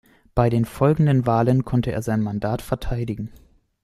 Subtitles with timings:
[0.33, 3.29] Bei den folgenden Wahlen konnte er sein Mandat verteidigen.